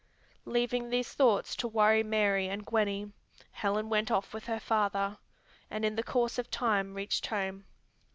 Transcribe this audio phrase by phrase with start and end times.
[0.45, 3.11] Leaving these thoughts to worry Mary and Gwenny,
[3.51, 5.19] Helen went off with her father,
[5.69, 7.65] and in the course of time reached home.